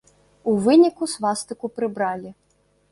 У 0.51 0.55
выніку 0.67 1.11
свастыку 1.15 1.65
прыбралі. 1.79 2.29